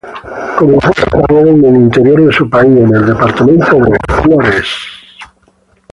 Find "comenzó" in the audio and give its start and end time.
0.57-0.91